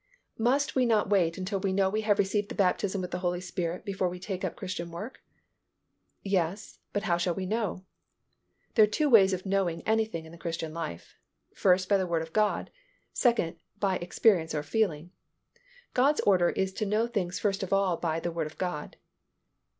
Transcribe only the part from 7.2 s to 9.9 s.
we know? There are two ways of knowing